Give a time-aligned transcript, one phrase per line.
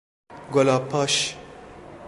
[0.51, 1.35] گلاب پاش